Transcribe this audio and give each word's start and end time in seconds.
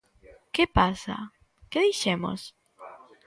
Que 0.53 0.65
pasa, 0.77 1.17
¿que 1.69 1.79
dixemos? 1.87 2.39